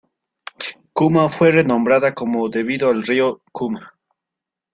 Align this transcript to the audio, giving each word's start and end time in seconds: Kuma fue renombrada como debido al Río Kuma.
Kuma 0.93 1.29
fue 1.29 1.51
renombrada 1.51 2.15
como 2.15 2.49
debido 2.49 2.89
al 2.89 3.03
Río 3.03 3.43
Kuma. 3.51 3.99